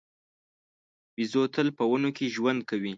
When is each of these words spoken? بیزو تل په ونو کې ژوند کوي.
بیزو 1.15 1.41
تل 1.53 1.67
په 1.77 1.83
ونو 1.91 2.09
کې 2.17 2.25
ژوند 2.35 2.61
کوي. 2.69 2.89